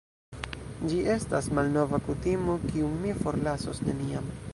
[0.93, 4.33] Ĝi estas malnova kutimo, kiun mi forlasos neniam.